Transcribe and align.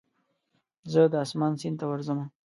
زه 0.91 1.01
د 1.11 1.15
اسمان 1.25 1.53
سیند 1.61 1.77
ته 1.79 1.85
ورځمه 1.91 2.25